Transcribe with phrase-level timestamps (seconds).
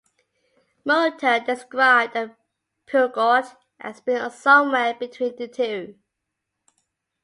[0.83, 2.35] "Motor" described the
[2.87, 5.99] Peugeot as being somewhere between the two.